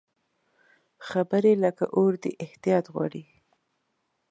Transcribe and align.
خبرې 1.07 1.53
لکه 1.63 1.85
اور 1.95 2.13
دي، 2.23 2.31
احتیاط 2.45 2.85
غواړي 2.93 3.23